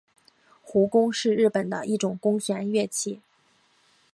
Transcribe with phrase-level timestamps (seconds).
[0.63, 3.21] 胡弓是日本的一种弓弦乐器。